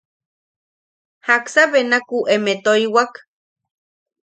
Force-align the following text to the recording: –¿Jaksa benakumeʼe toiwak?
–¿Jaksa 1.25 1.63
benakumeʼe 1.71 2.53
toiwak? 2.63 3.13